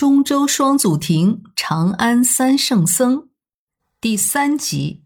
[0.00, 3.28] 中州双祖庭，长安三圣僧，
[4.00, 5.02] 第三集。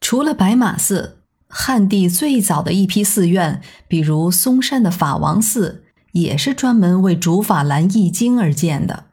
[0.00, 5.82] 除了白马寺，汉地最早的一批寺院，比如嵩山的法王寺，
[6.12, 9.06] 也是专门为主法兰译经而建的。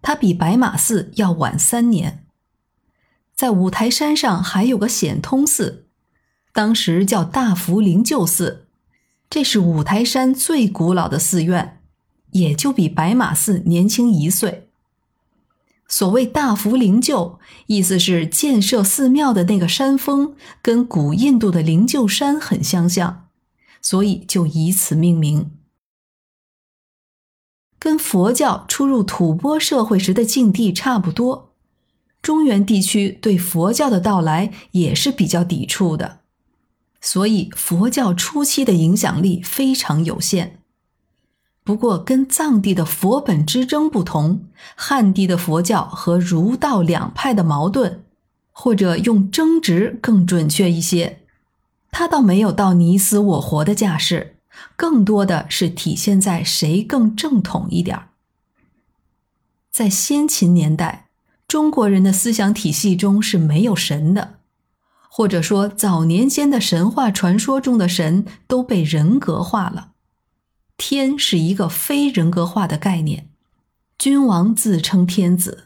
[0.00, 2.24] 它比白马寺要晚三年。
[3.36, 5.88] 在五台山上还有个显通寺，
[6.54, 8.66] 当时叫大福灵鹫寺，
[9.28, 11.77] 这是五台山最古老的寺院。
[12.32, 14.68] 也就比白马寺年轻一岁。
[15.88, 23.28] 所谓大福灵鹫，意思是建设寺庙的那个山峰跟古印度的灵鹫山很相像，
[23.80, 25.50] 所以就以此命名。
[27.78, 31.54] 跟佛教出入吐蕃社会时的境地差不多，
[32.20, 36.18] 中原地区对佛教的到来也是比较抵触的，
[37.00, 40.57] 所以佛教初期的影响力非常有限。
[41.68, 48.02] 不过，跟藏地的佛本之争不同，汉地的佛教和儒道两派的矛盾，
[48.52, 51.20] 或者用争执更准确一些，
[51.90, 54.36] 它倒没有到你死我活的架势，
[54.76, 58.08] 更多的是体现在谁更正统一点儿
[59.70, 61.08] 在先秦年代，
[61.46, 64.36] 中国人的思想体系中是没有神的，
[65.10, 69.88] 或者说早年间的神话传说中的神都被人格化了。
[70.78, 73.28] 天是一个非人格化的概念，
[73.98, 75.64] 君王自称天子，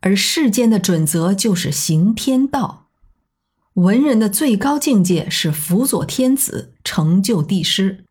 [0.00, 2.86] 而世间的准则就是行天道。
[3.72, 8.04] 文人的最高境界是辅佐天子，成就帝师。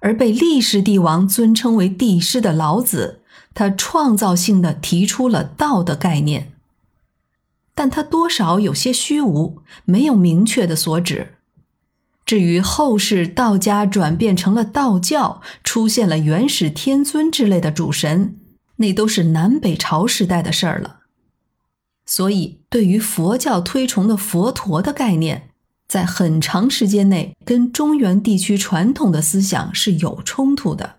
[0.00, 3.22] 而被历史帝王尊称为帝师的老子，
[3.54, 6.52] 他创造性的提出了道的概念，
[7.74, 11.38] 但他多少有些虚无，没有明确的所指。
[12.24, 18.36] 至于后世道家转变成了道教，出现了元始天尊之类的主神，
[18.76, 21.00] 那都是南北朝时代的事儿了。
[22.06, 25.50] 所以，对于佛教推崇的佛陀的概念，
[25.86, 30.96] 在很长时间内跟中原地区传统的思想是有冲突的。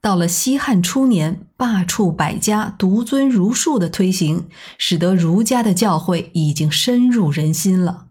[0.00, 4.48] 到了西汉初年，罢黜百家，独尊儒术的推行，
[4.78, 8.07] 使得儒家的教诲已经深入人心了。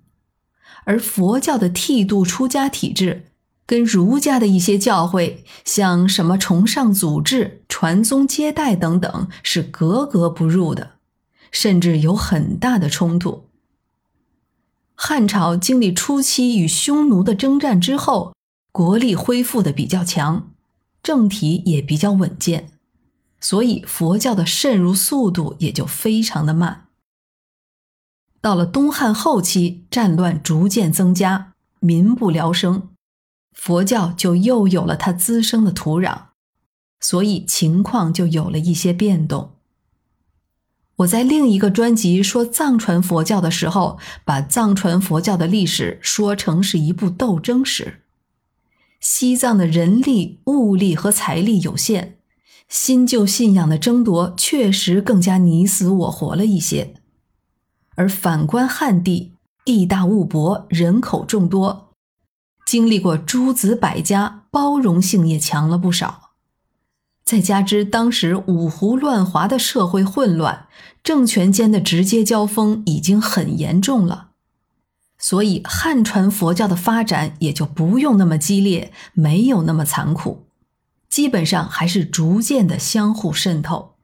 [0.88, 3.25] 而佛教的剃度出家体制，
[3.66, 10.92] 跟儒家的一些教诲，像什么崇尚祖制、传宗接代等等，是格格不入的，
[11.52, 13.50] 甚至有很大的冲突。
[14.96, 18.34] 汉朝经历初期与匈奴的征战之后，
[18.72, 20.52] 国力恢复的比较强，
[21.04, 22.69] 政体也比较稳健，
[23.42, 26.87] 所以佛教的渗入速度也就非常的慢。
[28.47, 32.88] 到了东汉后期，战乱逐渐增加，民不聊生，
[33.52, 36.28] 佛教就又有了它滋生的土壤，
[37.02, 39.56] 所以情况就有了一些变动。
[40.96, 48.03] 我在另一个专辑说藏传佛教的时候，把藏传佛教的历史说成是一部斗争史。
[49.02, 52.18] 西藏的人力、物力和财力有限，
[52.69, 56.94] 新旧信仰的争夺确实更加你死我活了一些。
[57.97, 59.34] 而反观汉地，
[59.66, 61.90] 地大物博，人口众多，
[62.63, 66.30] 经历过诸子百家，包容性也强了不少。
[67.25, 70.68] 再加之当时五胡乱华的社会混乱，
[71.03, 74.30] 政权间的直接交锋已经很严重了，
[75.18, 80.46] 所以汉传佛教的发展也就不用那么激烈，没有那么残酷，
[81.09, 83.97] 基本上还是逐渐的相互渗透。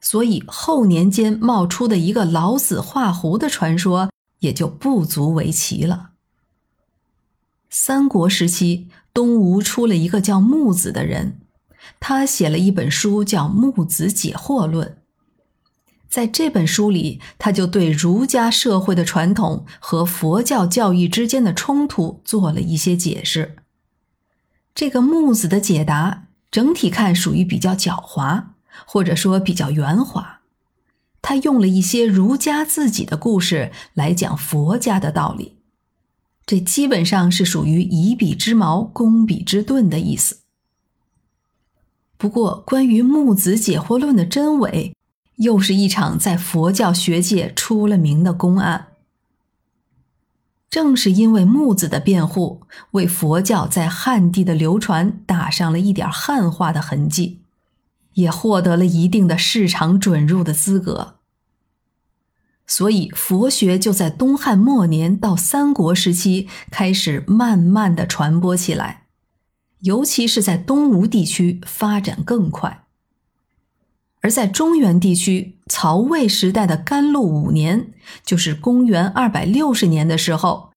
[0.00, 4.10] 所以后年间冒出的一个老子画胡的传说
[4.40, 6.10] 也就不足为奇了。
[7.68, 11.40] 三国时期，东吴出了一个叫木子的人，
[12.00, 14.88] 他写了一本书叫《木子解惑论》。
[16.08, 23.56] 在这本书里，他就对儒家社会的传统和佛教教义之间的冲突做了一些解释。
[24.74, 28.44] 这个木子的解答整体看属于比较狡猾。
[28.86, 30.40] 或者说比较圆滑，
[31.20, 35.58] 他用了一些儒家自己的故事来讲佛家的道理，
[36.46, 40.38] 这基本上是属于以彼之矛攻彼之盾的意思。
[42.16, 44.94] 不过，关于木子解惑论的真伪，
[45.36, 48.88] 又是一场在佛教学界出了名的公案。
[50.68, 57.40] 正是因为木子的辩护，为佛教在汉地的流传打上了一点汉化的痕迹。
[58.18, 61.18] 也获得了一定的市场准入的资格，
[62.66, 69.04] 所以佛学就在东汉末年到三国时期开始慢慢的传播起来，
[69.80, 72.86] 尤其是在东吴地区发展更快。
[74.20, 77.92] 而在中原地区，曹魏时代的甘露五年，
[78.24, 80.67] 就是公元二百六十年的时候，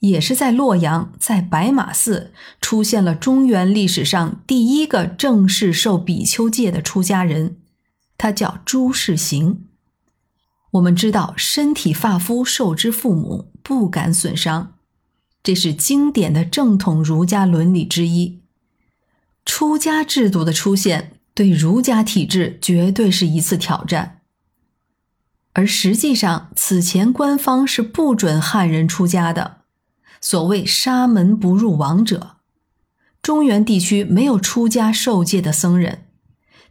[0.00, 7.56] 也是在洛阳，在白马寺出现了中原历史上第一个正式受比丘戒的出家人，
[8.16, 9.64] 他叫朱士行。
[10.72, 14.74] 我们知道，身体发肤受之父母，不敢损伤，
[15.42, 18.40] 这是经典的正统儒家伦理之一。
[19.44, 21.12] 出家制度的出现。
[21.34, 24.22] 对儒家体制绝对是一次挑战，
[25.52, 29.57] 而实际上，此前官方是不准汉人出家的。
[30.20, 32.36] 所谓“沙门不入王者”，
[33.22, 36.06] 中原地区没有出家受戒的僧人，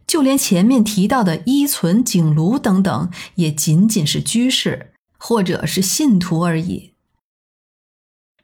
[0.06, 6.94] 就连前面提到的依存、景庐等等，也仅仅是居士或者是信徒而已。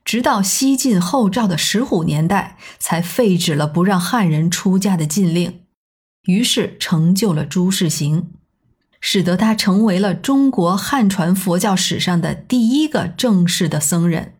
[0.05, 5.61] 直到西晋后赵的石虎年代，才废止了不让汉人出家的禁令。
[6.25, 8.31] 于是成就了朱士行，
[9.01, 14.35] 使得他成为了中国汉传佛教史上的第一个正式的僧人。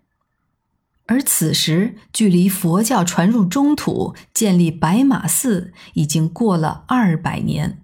[1.07, 7.84] 而此时，距离佛教传入中土、建立白马寺已经过了二百年。